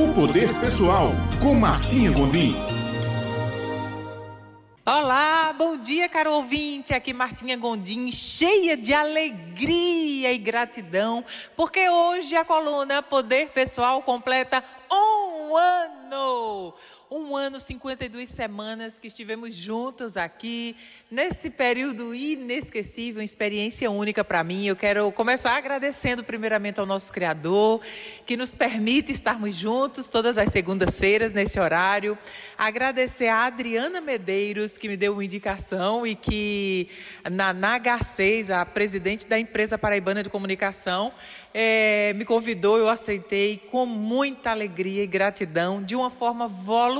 [0.00, 1.10] O Poder Pessoal,
[1.42, 2.56] com Martinha Gondim.
[4.86, 6.94] Olá, bom dia, caro ouvinte.
[6.94, 11.22] Aqui Martinha Gondim, cheia de alegria e gratidão,
[11.54, 16.72] porque hoje a coluna Poder Pessoal completa um ano
[17.10, 20.76] um ano, 52 semanas que estivemos juntos aqui,
[21.10, 24.64] nesse período inesquecível, experiência única para mim.
[24.66, 27.80] Eu quero começar agradecendo primeiramente ao nosso Criador,
[28.24, 32.16] que nos permite estarmos juntos todas as segundas-feiras nesse horário.
[32.56, 36.88] Agradecer a Adriana Medeiros, que me deu uma indicação e que
[37.28, 41.12] na, na H6, a presidente da empresa paraibana de comunicação,
[41.52, 46.99] é, me convidou, eu aceitei com muita alegria e gratidão, de uma forma voluntária.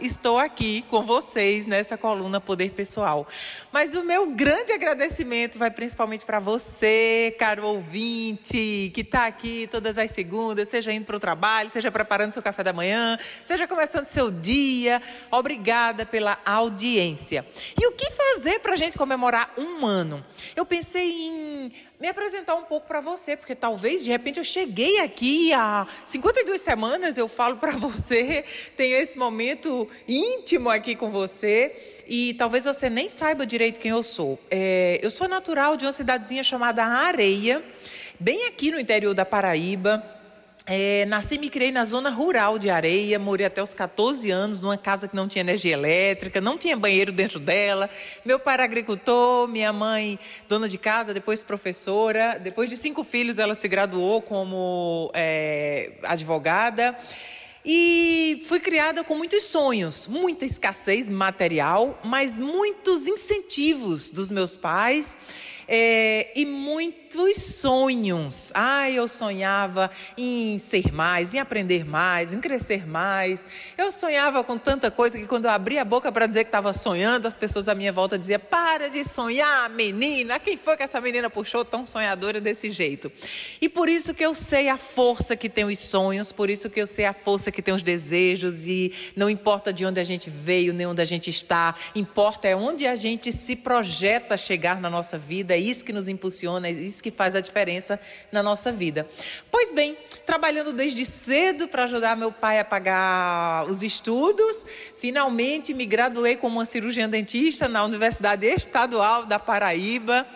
[0.00, 3.26] Estou aqui com vocês nessa coluna Poder Pessoal.
[3.72, 9.98] Mas o meu grande agradecimento vai principalmente para você, caro ouvinte, que está aqui todas
[9.98, 14.06] as segundas, seja indo para o trabalho, seja preparando seu café da manhã, seja começando
[14.06, 15.00] seu dia.
[15.30, 17.44] Obrigada pela audiência.
[17.80, 20.24] E o que fazer para a gente comemorar um ano?
[20.54, 24.98] Eu pensei em me apresentar um pouco para você, porque talvez de repente eu cheguei
[25.00, 28.44] aqui há 52 semanas, eu falo para você,
[28.76, 34.02] tenho esse momento íntimo aqui com você e talvez você nem saiba direito quem eu
[34.02, 34.38] sou.
[34.50, 37.64] É, eu sou natural de uma cidadezinha chamada Areia,
[38.18, 40.13] bem aqui no interior da Paraíba.
[40.66, 44.62] É, nasci e me criei na zona rural de Areia, morei até os 14 anos
[44.62, 47.90] numa casa que não tinha energia elétrica, não tinha banheiro dentro dela.
[48.24, 52.38] Meu pai era agricultor, minha mãe dona de casa, depois professora.
[52.42, 56.96] Depois de cinco filhos, ela se graduou como é, advogada.
[57.62, 65.14] E fui criada com muitos sonhos, muita escassez material, mas muitos incentivos dos meus pais
[65.68, 68.50] é, e muitos sonhos.
[68.54, 73.46] Ah, eu sonhava em ser mais, em aprender mais, em crescer mais.
[73.78, 76.72] Eu sonhava com tanta coisa que quando eu abria a boca para dizer que estava
[76.72, 80.38] sonhando, as pessoas à minha volta diziam: Para de sonhar, menina.
[80.38, 83.10] Quem foi que essa menina puxou tão sonhadora desse jeito?
[83.60, 86.80] E por isso que eu sei a força que tem os sonhos, por isso que
[86.80, 88.66] eu sei a força que tem os desejos.
[88.66, 92.56] E não importa de onde a gente veio, nem onde a gente está, importa é
[92.56, 96.72] onde a gente se projeta chegar na nossa vida é isso que nos impulsiona, é
[96.72, 97.98] isso que faz a diferença
[98.30, 99.08] na nossa vida.
[99.50, 104.66] Pois bem, trabalhando desde cedo para ajudar meu pai a pagar os estudos,
[104.96, 110.26] finalmente me graduei como uma cirurgiã dentista na Universidade Estadual da Paraíba.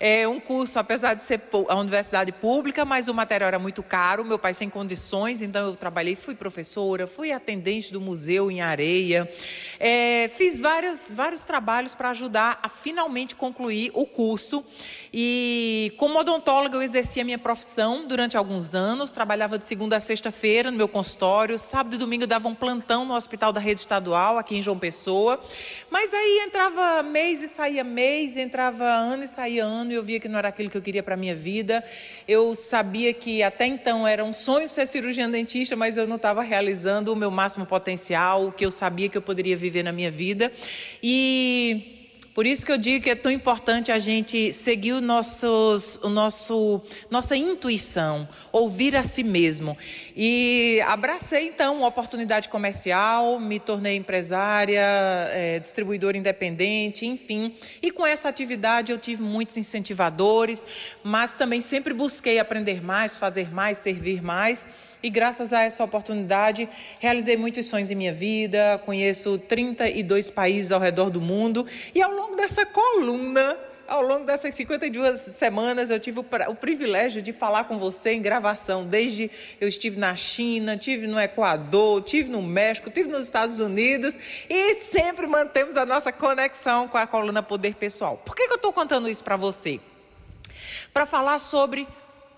[0.00, 4.24] É um curso, apesar de ser a universidade pública, mas o material era muito caro,
[4.24, 9.28] meu pai sem condições, então eu trabalhei, fui professora, fui atendente do museu em Areia,
[9.80, 14.64] é, fiz vários, vários trabalhos para ajudar a finalmente concluir o curso.
[15.12, 20.00] E como odontóloga eu exercia a minha profissão durante alguns anos, trabalhava de segunda a
[20.00, 24.38] sexta-feira no meu consultório, sábado e domingo dava um plantão no hospital da rede estadual
[24.38, 25.40] aqui em João Pessoa.
[25.90, 30.20] Mas aí entrava mês e saía mês, entrava ano e saía ano, e eu via
[30.20, 31.82] que não era aquilo que eu queria para minha vida.
[32.26, 36.42] Eu sabia que até então era um sonho ser cirurgiã dentista, mas eu não estava
[36.42, 40.10] realizando o meu máximo potencial, o que eu sabia que eu poderia viver na minha
[40.10, 40.52] vida.
[41.02, 41.97] E
[42.38, 46.08] por isso que eu digo que é tão importante a gente seguir o nossos, o
[46.08, 49.76] nosso, nossa intuição, ouvir a si mesmo.
[50.16, 54.86] E abracei então uma oportunidade comercial, me tornei empresária,
[55.32, 57.52] é, distribuidora independente, enfim.
[57.82, 60.64] E com essa atividade eu tive muitos incentivadores,
[61.02, 64.64] mas também sempre busquei aprender mais, fazer mais, servir mais.
[65.02, 70.80] E graças a essa oportunidade, realizei muitos sonhos em minha vida, conheço 32 países ao
[70.80, 71.66] redor do mundo.
[71.94, 73.56] E ao longo dessa coluna,
[73.86, 78.84] ao longo dessas 52 semanas, eu tive o, privilégio de falar com você em gravação.
[78.84, 84.14] Desde eu estive na China, tive no Equador, tive no México, tive nos Estados Unidos
[84.50, 88.20] e sempre mantemos a nossa conexão com a coluna Poder Pessoal.
[88.24, 89.80] Por que, que eu estou contando isso para você?
[90.92, 91.86] Para falar sobre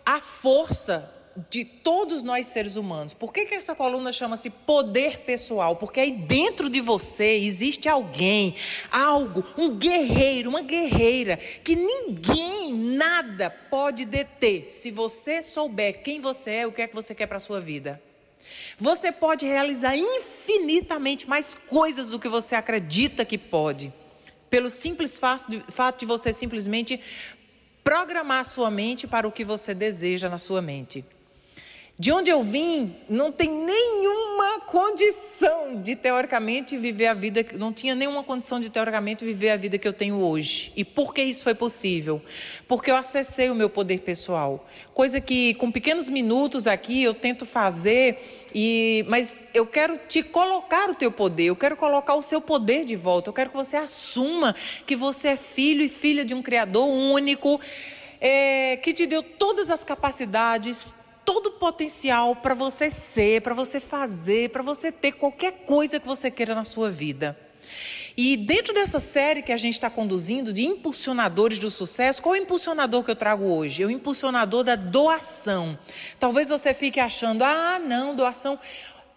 [0.04, 3.14] a força de todos nós seres humanos.
[3.14, 5.76] Por que, que essa coluna chama-se poder pessoal?
[5.76, 8.54] Porque aí dentro de você existe alguém,
[8.90, 16.50] algo, um guerreiro, uma guerreira, que ninguém, nada pode deter se você souber quem você
[16.50, 18.02] é, o que é que você quer para a sua vida.
[18.78, 23.92] Você pode realizar infinitamente mais coisas do que você acredita que pode.
[24.48, 25.20] Pelo simples
[25.68, 27.00] fato de você simplesmente
[27.84, 31.04] programar sua mente para o que você deseja na sua mente.
[32.00, 37.94] De onde eu vim, não tem nenhuma condição de teoricamente viver a vida, não tinha
[37.94, 40.72] nenhuma condição de teoricamente viver a vida que eu tenho hoje.
[40.74, 42.22] E por que isso foi possível?
[42.66, 47.44] Porque eu acessei o meu poder pessoal, coisa que com pequenos minutos aqui eu tento
[47.44, 52.40] fazer e mas eu quero te colocar o teu poder, eu quero colocar o seu
[52.40, 54.56] poder de volta, eu quero que você assuma
[54.86, 57.60] que você é filho e filha de um criador único.
[58.22, 60.94] É, que te deu todas as capacidades,
[61.24, 66.06] todo o potencial para você ser, para você fazer, para você ter qualquer coisa que
[66.06, 67.38] você queira na sua vida.
[68.16, 72.38] E dentro dessa série que a gente está conduzindo de impulsionadores do sucesso, qual é
[72.38, 73.82] o impulsionador que eu trago hoje?
[73.82, 75.78] É o impulsionador da doação.
[76.18, 78.58] Talvez você fique achando, ah, não, doação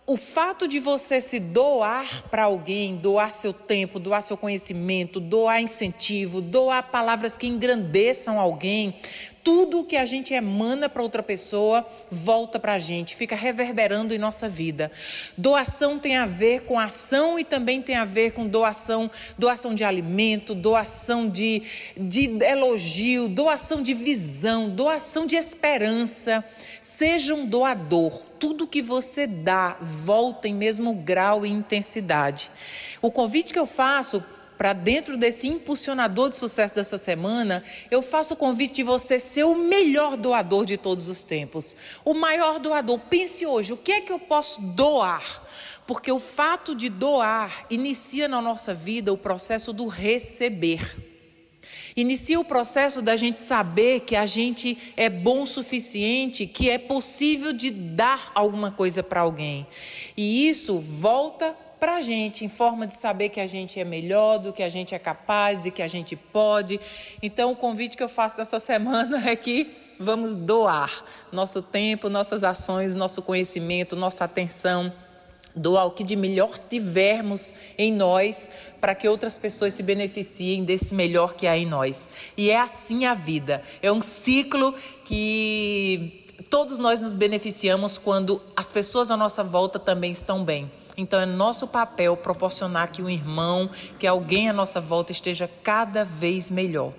[0.05, 5.61] o fato de você se doar para alguém, doar seu tempo, doar seu conhecimento, doar
[5.61, 8.95] incentivo, doar palavras que engrandeçam alguém,
[9.43, 14.17] tudo que a gente emana para outra pessoa volta para a gente, fica reverberando em
[14.17, 14.89] nossa vida.
[15.37, 19.83] Doação tem a ver com ação e também tem a ver com doação, doação de
[19.83, 21.63] alimento, doação de,
[21.97, 26.43] de elogio, doação de visão, doação de esperança.
[26.81, 28.21] Seja um doador.
[28.39, 32.49] Tudo que você dá volta em mesmo grau e intensidade.
[33.01, 34.23] O convite que eu faço
[34.63, 39.43] para dentro desse impulsionador de sucesso dessa semana, eu faço o convite de você ser
[39.43, 41.75] o melhor doador de todos os tempos.
[42.05, 42.97] O maior doador.
[42.97, 45.43] Pense hoje, o que é que eu posso doar?
[45.85, 50.95] Porque o fato de doar inicia na nossa vida o processo do receber.
[51.93, 56.77] Inicia o processo da gente saber que a gente é bom o suficiente, que é
[56.77, 59.67] possível de dar alguma coisa para alguém.
[60.15, 64.37] E isso volta para a gente, em forma de saber que a gente é melhor,
[64.37, 66.79] do que a gente é capaz, de que a gente pode.
[67.21, 69.69] Então, o convite que eu faço nessa semana é que
[69.99, 74.93] vamos doar nosso tempo, nossas ações, nosso conhecimento, nossa atenção
[75.53, 78.49] doar o que de melhor tivermos em nós
[78.79, 82.07] para que outras pessoas se beneficiem desse melhor que há em nós.
[82.37, 83.61] E é assim a vida.
[83.81, 90.13] É um ciclo que todos nós nos beneficiamos quando as pessoas à nossa volta também
[90.13, 90.71] estão bem.
[90.95, 96.05] Então é nosso papel proporcionar que um irmão, que alguém à nossa volta esteja cada
[96.05, 96.93] vez melhor.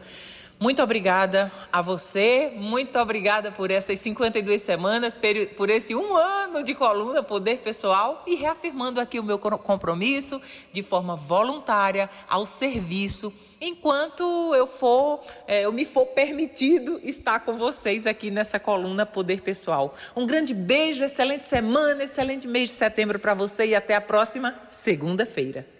[0.58, 5.18] Muito obrigada a você, muito obrigada por essas 52 semanas,
[5.56, 10.40] por esse um ano de coluna Poder Pessoal e reafirmando aqui o meu compromisso
[10.72, 17.56] de forma voluntária ao serviço, enquanto eu for, é, eu me for permitido estar com
[17.56, 19.96] vocês aqui nessa coluna Poder Pessoal.
[20.14, 24.54] Um grande beijo, excelente semana, excelente mês de setembro para você e até a próxima
[24.68, 25.73] segunda-feira.